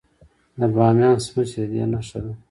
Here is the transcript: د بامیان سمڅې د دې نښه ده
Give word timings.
د 0.59 0.61
بامیان 0.75 1.17
سمڅې 1.25 1.59
د 1.63 1.65
دې 1.71 1.83
نښه 1.91 2.19
ده 2.23 2.33